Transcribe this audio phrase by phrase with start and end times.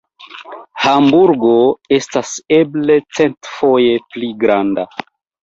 [0.85, 1.51] Hamburgo
[1.97, 4.89] estas eble centfoje pli granda.